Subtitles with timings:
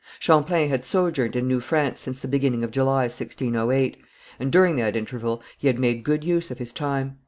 [0.17, 3.97] Champlain had sojourned in New France since the beginning of July, 1608,
[4.39, 7.19] and during that interval he had made good use of his time.